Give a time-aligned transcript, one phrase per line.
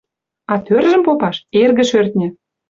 [0.51, 2.27] А тӧржӹм попаш, эргӹ— шӧртньӹ!